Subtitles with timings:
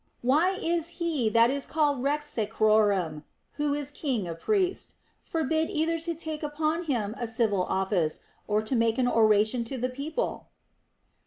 [0.23, 3.21] Why is he that is called Rex Sacrorum
[3.61, 8.63] (who is king of priests) forbid either to take upon him a civil office or
[8.63, 10.47] to make an oration to the people